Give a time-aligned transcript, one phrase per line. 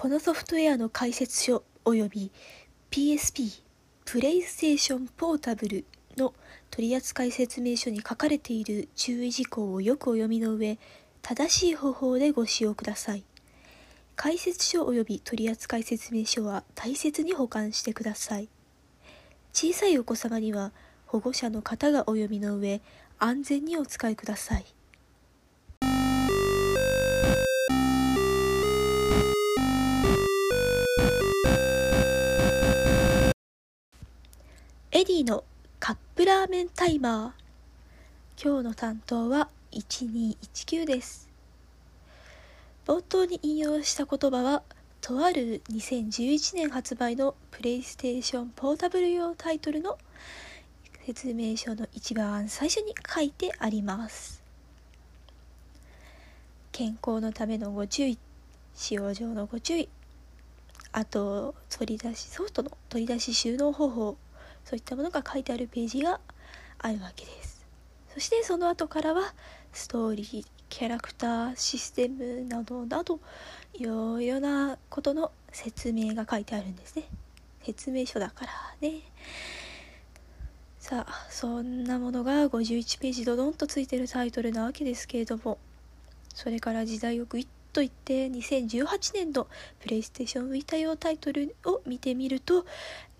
[0.00, 2.32] このソフトウェアの解説書及び
[2.90, 3.60] PSP
[4.06, 5.84] プレイステーションポータブル
[6.16, 6.32] の
[6.70, 10.78] 取扱説明書に書かれている注意事項をよくお読みの上
[11.20, 13.24] 正しい方法でご使用ください。
[14.16, 18.48] 解説書及び取扱説明書は大切に保管してください。
[19.52, 20.72] 小さいお子様には
[21.04, 22.80] 保護者の方がお読みの上
[23.18, 24.64] 安全にお使いください。
[35.00, 35.44] エディの
[35.78, 38.44] カップラーメンタイマー。
[38.44, 41.26] 今日の担当は1219です。
[42.86, 44.62] 冒頭に引用した言葉は
[45.00, 49.96] とある2011年発売のプレイステーションポータブル用タイトルの
[51.06, 54.42] 説明書の一番最初に書いてあります。
[56.72, 58.18] 健康のためのご注意
[58.74, 59.88] 使用上のご注意
[60.92, 64.18] あと取り出しソフトの取り出し収納方法
[64.70, 66.20] そういったものが書いてあるページが
[66.78, 67.66] あるわけです。
[68.14, 69.34] そしてその後からは
[69.72, 73.18] ストーリーキャラクターシステムなどなど
[73.74, 77.02] いろいろなことの説明が書いてあるんですね。
[77.64, 79.00] 説明書だからね。
[80.78, 85.58] さあそんなものが51ページドドンとついてるタイトルなわけですけれども
[86.32, 89.46] それから時代をグイッと言って2018年の
[89.80, 92.64] プレイステーションウィタ用タイトルを見てみると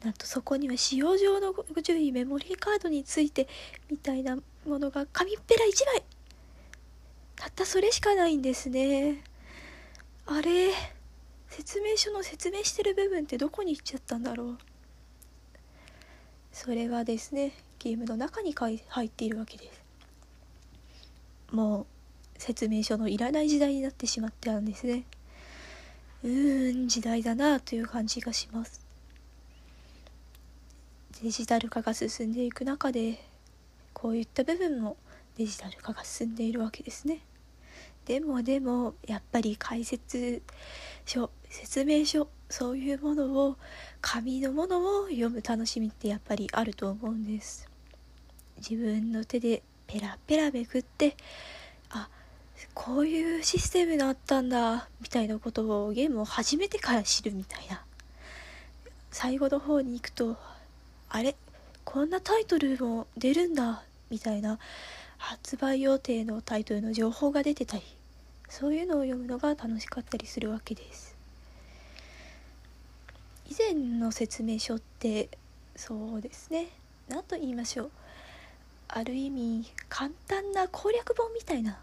[0.05, 3.48] なんとそこには使用上のご注意メモリーカードについて
[3.91, 6.03] みたいなものが紙っぺら1枚。
[7.37, 9.23] たったそれしかないんですね。
[10.27, 10.71] あれ？
[11.48, 14.59] 説明書の説明してる部分ってどこに行っちゃったんだろう？
[16.53, 19.83] それはですねゲームの中に入っているわけです。
[21.51, 21.87] もう
[22.39, 25.05] 説明書のいらない時代になってしまってあるんですね。
[26.23, 28.81] うーん時代だなという感じがします。
[31.22, 33.22] デジタル化が進んでいく中で
[33.92, 34.97] こういった部分も
[35.36, 37.20] デジタル化が進んでいるわけですね。
[38.06, 40.42] でもでもやっぱり解説
[41.04, 43.56] 書説明書そういうものを
[44.00, 47.69] 紙のものを読む楽しみってやっぱりあると思うんです。
[48.56, 51.16] 自分の手でペラペラめくって
[51.91, 52.09] あ
[52.72, 57.84] こういうシステムだったんだみたいなことをゲームを始めてから知るみたいな。
[59.10, 60.38] 最後の方に行くと
[61.10, 61.37] あれ？
[61.84, 63.82] こんなタイトルも出るんだ。
[64.10, 64.59] みたいな。
[65.19, 67.82] 発売予定のタイトルの情報が出てたり。
[68.48, 71.15] そういうのを読むのが楽しかったりするわけです。
[73.48, 75.28] 以前の説明書って
[75.76, 76.69] そうですね。
[77.09, 77.91] 何と言いましょう。
[78.88, 81.78] ある意味簡単な攻略本みたいな。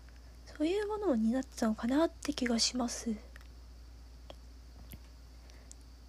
[0.57, 3.11] そういうものになってたのかなって気がします。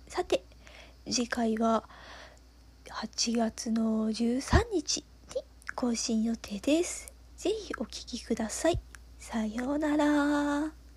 [0.08, 0.42] さて
[1.04, 1.84] 次回は
[2.90, 5.04] 8月の13日に
[5.74, 7.12] 更新予定です。
[7.36, 8.80] ぜひお聴きください。
[9.18, 10.87] さようなら。